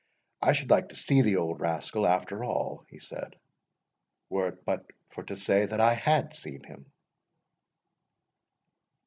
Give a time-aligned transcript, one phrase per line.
[0.41, 3.35] "I should like to see the old rascal after all," he said,
[4.29, 4.87] "were it but
[5.27, 6.91] to say that I had seen him."